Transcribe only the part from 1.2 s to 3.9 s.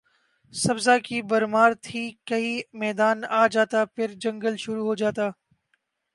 بھرمار تھی کہیں میدان آ جاتا